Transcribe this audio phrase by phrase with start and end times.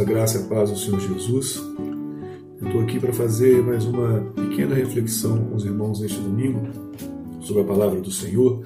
[0.00, 1.60] a graça e a paz do Senhor Jesus.
[2.62, 6.60] Estou aqui para fazer mais uma pequena reflexão com os irmãos neste domingo
[7.40, 8.64] sobre a palavra do Senhor.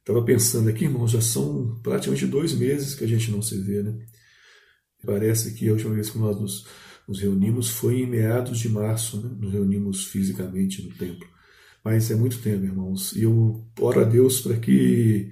[0.00, 3.80] Estava pensando aqui, irmãos, já são praticamente dois meses que a gente não se vê,
[3.82, 3.96] né?
[5.06, 6.66] Parece que a última vez que nós nos,
[7.06, 9.30] nos reunimos foi em meados de março, né?
[9.38, 11.28] Nos reunimos fisicamente no templo.
[11.84, 13.12] Mas é muito tempo, irmãos.
[13.14, 15.30] E eu oro a Deus para que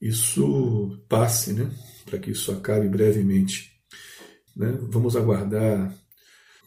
[0.00, 1.70] isso passe, né?
[2.06, 3.75] Para que isso acabe brevemente.
[4.56, 4.76] Né?
[4.88, 5.94] Vamos aguardar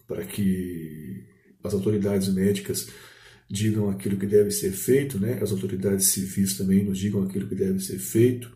[0.07, 1.25] para que
[1.63, 2.89] as autoridades médicas
[3.49, 5.39] digam aquilo que deve ser feito, né?
[5.41, 8.51] As autoridades civis também nos digam aquilo que deve ser feito.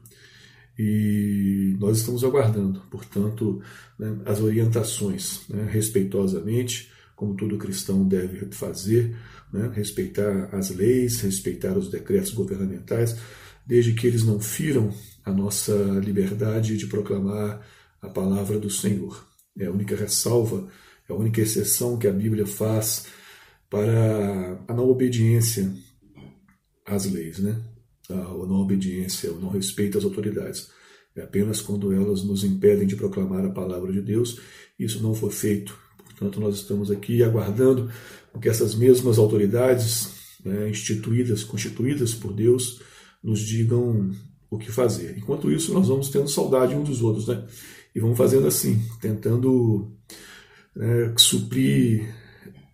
[0.78, 3.62] E nós estamos aguardando, portanto,
[3.98, 9.16] né, as orientações, né, respeitosamente, como todo cristão deve fazer,
[9.52, 13.16] né, respeitar as leis, respeitar os decretos governamentais,
[13.66, 14.92] desde que eles não firam
[15.24, 15.74] a nossa
[16.04, 17.62] liberdade de proclamar
[18.04, 19.26] a palavra do Senhor.
[19.58, 20.68] É a única ressalva,
[21.10, 23.08] é a única exceção que a Bíblia faz
[23.70, 25.74] para a não obediência
[26.86, 27.60] às leis, né?
[28.10, 30.70] a não obediência, o não respeito às autoridades.
[31.16, 34.40] É apenas quando elas nos impedem de proclamar a palavra de Deus,
[34.78, 35.78] isso não for feito.
[35.98, 37.90] Portanto, nós estamos aqui aguardando
[38.42, 42.82] que essas mesmas autoridades né, instituídas, constituídas por Deus,
[43.24, 44.12] nos digam
[44.50, 45.18] o que fazer.
[45.18, 47.46] Enquanto isso, nós vamos tendo saudade uns dos outros, né?
[47.96, 49.92] E vamos fazendo assim, tentando
[50.76, 52.14] né, suprir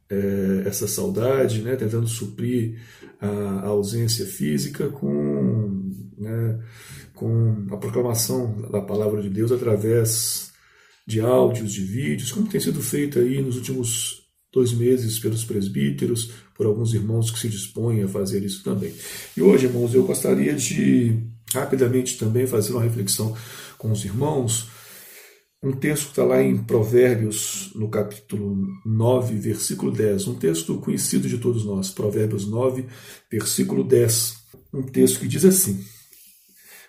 [0.10, 1.76] é, essa saudade, né?
[1.76, 2.80] Tentando suprir
[3.20, 6.60] a, a ausência física com, né,
[7.14, 10.52] com a proclamação da palavra de Deus através
[11.06, 16.32] de áudios, de vídeos, como tem sido feito aí nos últimos dois meses pelos presbíteros,
[16.56, 18.94] por alguns irmãos que se dispõem a fazer isso também.
[19.36, 21.18] E hoje, irmãos, eu gostaria de
[21.54, 23.36] rapidamente também fazer uma reflexão
[23.78, 24.68] com os irmãos.
[25.62, 30.28] Um texto que está lá em Provérbios, no capítulo 9, versículo 10.
[30.28, 31.92] Um texto conhecido de todos nós.
[31.92, 32.86] Provérbios 9,
[33.30, 34.38] versículo 10.
[34.74, 35.84] Um texto que diz assim: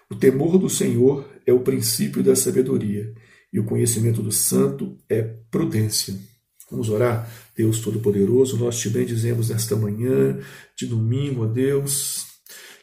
[0.08, 3.12] O temor do Senhor é o princípio da sabedoria,
[3.52, 6.14] e o conhecimento do santo é prudência.
[6.70, 10.38] Vamos orar, Deus Todo-Poderoso, nós te bendizemos nesta manhã
[10.78, 12.24] de domingo, ó Deus.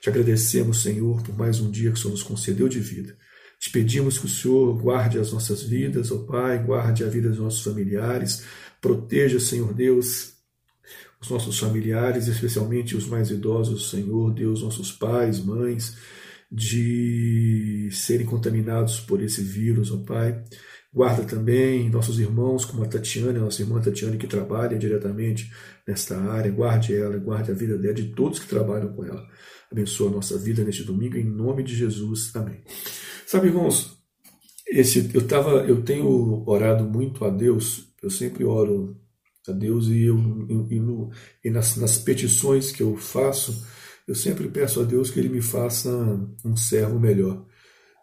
[0.02, 3.18] Te agradecemos, Senhor, por mais um dia que o Senhor nos concedeu de vida.
[3.60, 7.40] Te pedimos que o Senhor guarde as nossas vidas, ó Pai, guarde a vida dos
[7.40, 8.44] nossos familiares,
[8.80, 10.34] proteja, Senhor Deus,
[11.20, 15.98] os nossos familiares, especialmente os mais idosos, Senhor Deus, nossos pais, mães,
[16.52, 20.44] de serem contaminados por esse vírus, ó Pai.
[20.98, 25.54] Guarda também nossos irmãos, como a Tatiana, nossa irmã Tatiana, que trabalha diretamente
[25.88, 26.52] nesta área.
[26.52, 29.24] Guarde ela, guarde a vida dela, de todos que trabalham com ela.
[29.72, 32.36] Abençoa a nossa vida neste domingo, em nome de Jesus.
[32.36, 32.64] Amém.
[33.28, 33.96] Sabe, irmãos,
[34.68, 39.00] esse, eu, tava, eu tenho orado muito a Deus, eu sempre oro
[39.48, 41.12] a Deus e, eu, e, no,
[41.46, 43.64] e nas, nas petições que eu faço,
[44.08, 45.92] eu sempre peço a Deus que Ele me faça
[46.44, 47.46] um servo melhor,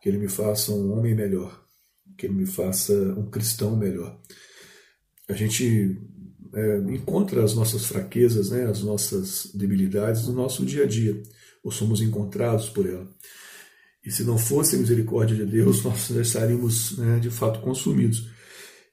[0.01, 1.64] que Ele me faça um homem melhor
[2.17, 4.21] que Ele me faça um cristão melhor.
[5.29, 6.01] A gente
[6.55, 11.21] é, encontra as nossas fraquezas, né, as nossas debilidades no nosso dia a dia,
[11.63, 13.09] ou somos encontrados por ela.
[14.05, 18.31] E se não fosse a misericórdia de Deus, nós estaríamos né, de fato consumidos.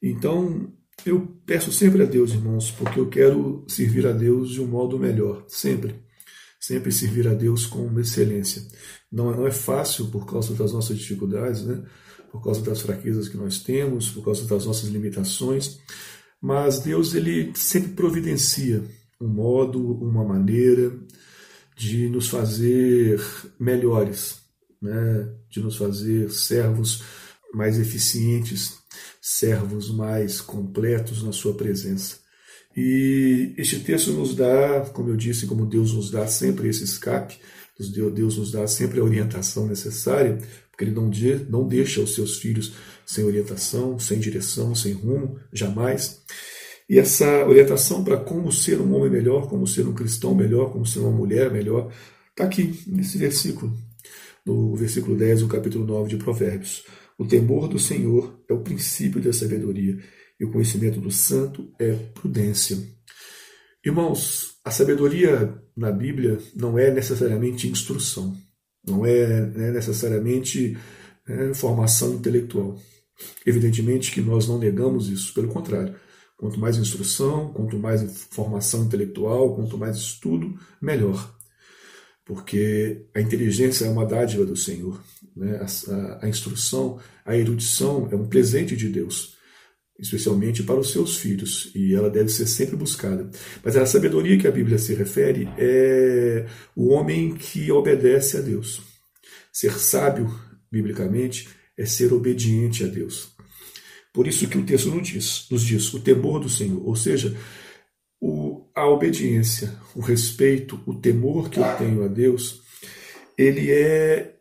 [0.02, 0.72] Então,
[1.06, 4.98] eu peço sempre a Deus, irmãos, porque eu quero servir a Deus de um modo
[4.98, 5.96] melhor, sempre.
[6.72, 8.66] Sempre servir a Deus com excelência.
[9.12, 11.84] Não, não é fácil por causa das nossas dificuldades, né?
[12.32, 15.82] por causa das fraquezas que nós temos, por causa das nossas limitações,
[16.42, 18.86] mas Deus ele sempre providencia
[19.20, 20.98] um modo, uma maneira
[21.76, 23.22] de nos fazer
[23.59, 24.40] melhores,
[24.82, 25.30] né?
[25.50, 27.03] de nos fazer servos
[27.53, 28.78] mais eficientes,
[29.22, 32.21] servos mais completos na sua presença.
[32.76, 37.38] E este texto nos dá, como eu disse, como Deus nos dá sempre esse escape,
[38.14, 40.38] Deus nos dá sempre a orientação necessária
[40.82, 42.73] porque ele não, de, não deixa os seus filhos
[43.06, 46.22] sem orientação, sem direção, sem rumo, jamais.
[46.90, 50.85] E essa orientação para como ser um homem melhor, como ser um cristão melhor, como
[50.85, 51.91] ser uma mulher melhor,
[52.32, 53.72] está aqui, nesse versículo,
[54.44, 56.84] no versículo 10 do capítulo 9 de Provérbios.
[57.22, 59.96] O temor do Senhor é o princípio da sabedoria,
[60.40, 62.79] e o conhecimento do santo é prudência.
[63.85, 68.35] Irmãos, a sabedoria na Bíblia não é necessariamente instrução.
[68.84, 70.76] Não é né, necessariamente
[71.28, 72.76] né, formação intelectual.
[73.46, 75.96] Evidentemente que nós não negamos isso, pelo contrário.
[76.35, 78.02] Quanto mais instrução, quanto mais
[78.32, 81.38] formação intelectual, quanto mais estudo, melhor.
[82.34, 85.04] Porque a inteligência é uma dádiva do Senhor.
[85.36, 85.58] Né?
[85.58, 89.36] A, a, a instrução, a erudição é um presente de Deus.
[90.02, 93.30] especialmente para os seus filhos, e ela deve ser sempre buscada.
[93.64, 98.82] Mas a sabedoria que a Bíblia se refere é o homem que obedece a Deus.
[99.54, 100.34] Ser sábio,
[100.72, 101.48] biblicamente,
[101.78, 103.30] é ser obediente a Deus.
[104.12, 107.38] Por isso que o texto nos diz, nos diz o temor do Senhor, ou seja,
[108.22, 112.62] o, a obediência, o respeito, o temor que eu tenho a Deus,
[113.35, 114.38] ele é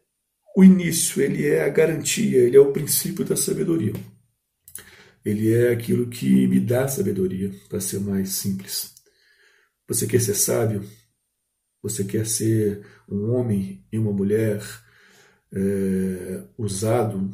[0.54, 3.94] o início, ele é a garantia, ele é o princípio da sabedoria.
[5.24, 8.94] Ele é aquilo que me dá sabedoria, para ser mais simples.
[9.88, 10.84] Você quer ser sábio?
[11.82, 14.62] Você quer ser um homem e uma mulher
[15.52, 17.30] é, usado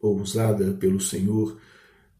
[0.00, 1.60] ou usada pelo Senhor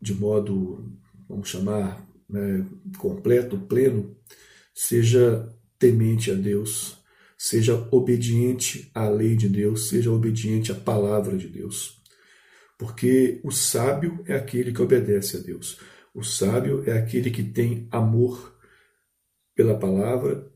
[0.01, 0.93] de modo,
[1.29, 2.67] vamos chamar, né,
[2.99, 4.17] completo, pleno?
[4.75, 5.49] Seja
[5.79, 6.99] temente a Deus,
[7.37, 12.01] seja obediente à lei de Deus, seja obediente à palavra de Deus.
[12.79, 15.79] Porque o sábio é aquele que obedece a Deus.
[16.15, 18.57] O sábio é aquele que tem amor
[19.55, 20.51] pela palavra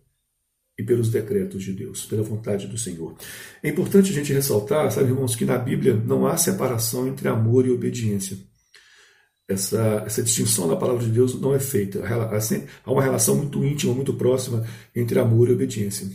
[0.78, 3.16] e pelos decretos de Deus, pela vontade do Senhor.
[3.62, 7.66] É importante a gente ressaltar, sabe, irmãos, que na Bíblia não há separação entre amor
[7.66, 8.36] e obediência.
[9.48, 12.02] Essa, essa distinção na palavra de Deus não é feita.
[12.84, 16.08] Há uma relação muito íntima, muito próxima entre amor e obediência.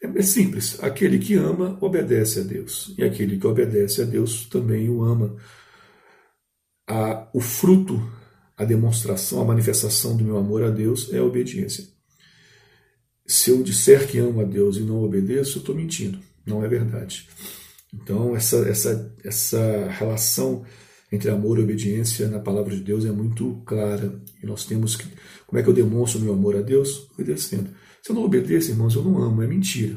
[0.00, 0.82] É simples.
[0.82, 2.94] Aquele que ama obedece a Deus.
[2.96, 5.36] E aquele que obedece a Deus também o ama.
[6.86, 8.02] A, o fruto,
[8.56, 11.84] a demonstração, a manifestação do meu amor a Deus é a obediência.
[13.26, 16.18] Se eu disser que amo a Deus e não obedeço, eu estou mentindo.
[16.46, 17.26] Não é verdade.
[17.92, 20.64] Então, essa, essa, essa relação
[21.14, 24.20] entre amor e obediência na palavra de Deus é muito clara.
[24.42, 25.06] E nós temos que.
[25.46, 27.08] Como é que eu demonstro meu amor a Deus?
[27.12, 27.70] Obedecendo.
[28.02, 29.96] Se eu não obedeço, irmãos, eu não amo, é mentira.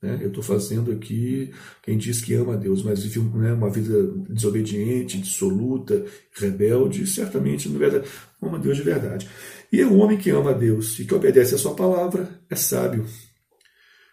[0.00, 0.18] Né?
[0.22, 1.50] Eu estou fazendo aqui
[1.82, 7.68] quem diz que ama a Deus, mas vive né, uma vida desobediente, dissoluta, rebelde, certamente
[7.68, 8.06] não, verdade,
[8.40, 9.28] ama Deus de verdade.
[9.72, 13.04] E o homem que ama a Deus e que obedece a sua palavra é sábio,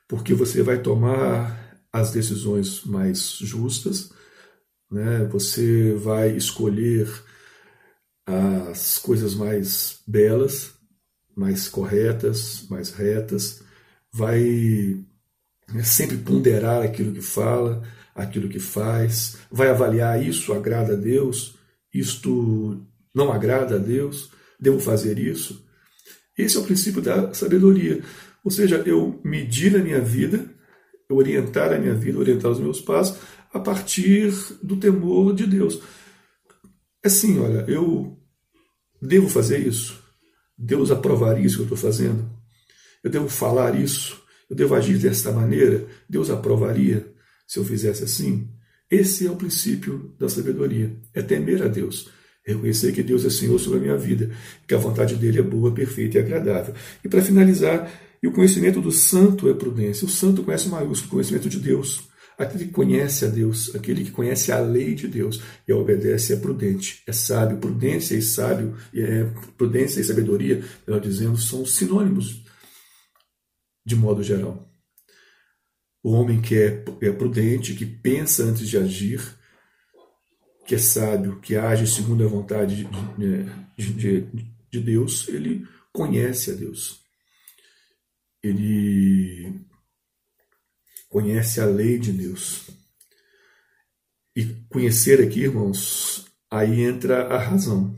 [0.07, 4.11] porque você vai tomar as decisões mais justas,
[4.93, 5.27] né?
[5.29, 7.09] você vai escolher
[8.25, 10.71] as coisas mais belas,
[11.35, 13.63] mais corretas, mais retas,
[14.11, 15.03] vai
[15.73, 17.81] né, sempre ponderar aquilo que fala,
[18.15, 21.55] aquilo que faz, vai avaliar isso agrada a Deus,
[21.93, 22.79] isto
[23.13, 25.65] não agrada a Deus, devo fazer isso.
[26.37, 28.01] Esse é o princípio da sabedoria.
[28.43, 30.45] Ou seja, eu medir a minha vida,
[31.09, 33.17] eu orientar a minha vida, orientar os meus passos
[33.53, 35.79] a partir do temor de Deus.
[37.03, 38.17] Assim, olha, eu
[39.01, 40.01] devo fazer isso?
[40.57, 42.27] Deus aprovaria isso que eu estou fazendo?
[43.03, 44.21] Eu devo falar isso?
[44.49, 45.85] Eu devo agir desta maneira?
[46.09, 47.13] Deus aprovaria
[47.47, 48.49] se eu fizesse assim?
[48.89, 52.09] Esse é o princípio da sabedoria: é temer a Deus.
[52.45, 54.29] Reconhecer que Deus é Senhor sobre a minha vida,
[54.67, 56.73] que a vontade dele é boa, perfeita e agradável.
[57.03, 57.89] E para finalizar,
[58.21, 60.05] e o conhecimento do santo é prudência.
[60.05, 62.07] O santo conhece maiúsculo, o conhecimento de Deus.
[62.37, 66.33] Aquele que conhece a Deus, aquele que conhece a lei de Deus e a obedece
[66.33, 67.57] é prudente, é sábio.
[67.57, 69.25] Prudência e sábio, é,
[69.57, 72.43] prudência e sabedoria, melhor dizendo, são sinônimos
[73.85, 74.69] de modo geral.
[76.01, 79.21] O homem que é, é prudente, que pensa antes de agir,
[80.65, 82.87] que é sábio, que age segundo a vontade
[83.17, 83.43] de,
[83.77, 87.01] de, de, de Deus, ele conhece a Deus.
[88.41, 89.61] Ele
[91.13, 92.71] conhece a lei de Deus.
[94.35, 97.95] E conhecer aqui, irmãos, aí entra a razão,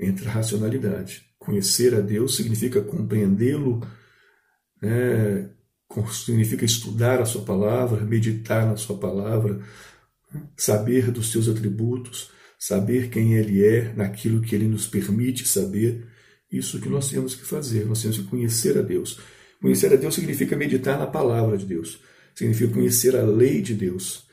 [0.00, 1.26] entra a racionalidade.
[1.38, 3.86] Conhecer a Deus significa compreendê-lo,
[4.80, 5.50] né?
[6.10, 9.60] significa estudar a Sua palavra, meditar na Sua palavra,
[10.56, 16.06] saber dos seus atributos, saber quem Ele é, naquilo que Ele nos permite saber.
[16.50, 19.20] Isso que nós temos que fazer, nós temos que conhecer a Deus.
[19.60, 22.00] Conhecer a Deus significa meditar na palavra de Deus
[22.38, 24.24] significa conhecer a lei de Deus.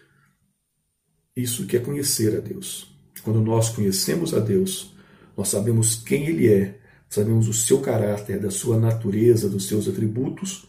[1.36, 2.96] Isso que é conhecer a Deus.
[3.24, 4.96] Quando nós conhecemos a Deus,
[5.36, 10.68] nós sabemos quem Ele é, sabemos o seu caráter, da sua natureza, dos seus atributos,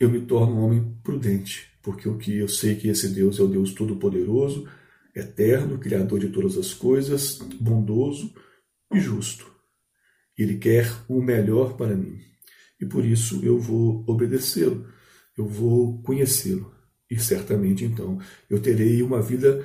[0.00, 3.42] eu me torno um homem prudente, porque o que eu sei que esse Deus é
[3.42, 4.66] o Deus todo-poderoso,
[5.14, 8.32] eterno, criador de todas as coisas, bondoso
[8.94, 9.52] e justo.
[10.38, 12.18] Ele quer o melhor para mim.
[12.80, 14.96] E por isso eu vou obedecê-lo
[15.38, 16.74] eu vou conhecê-lo.
[17.10, 18.18] E certamente então
[18.50, 19.64] eu terei uma vida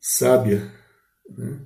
[0.00, 0.72] sábia,
[1.28, 1.60] né?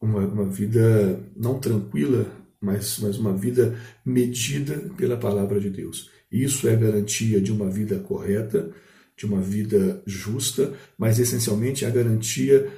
[0.00, 2.30] uma, uma vida não tranquila,
[2.60, 6.10] mas, mas uma vida medida pela palavra de Deus.
[6.30, 8.72] Isso é garantia de uma vida correta,
[9.16, 12.70] de uma vida justa, mas essencialmente é a garantia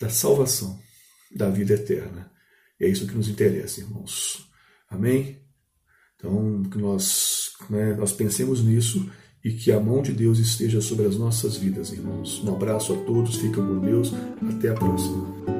[0.00, 0.82] da salvação.
[1.34, 2.30] da vida eterna.
[2.78, 4.48] E é isso que nos interessa, irmãos.
[4.88, 5.40] Amém?
[6.16, 9.10] Então, que nós, né, nós pensemos nisso
[9.44, 12.42] e que a mão de Deus esteja sobre as nossas vidas, irmãos.
[12.42, 15.53] Um abraço a todos, fiquem com Deus, até a próxima.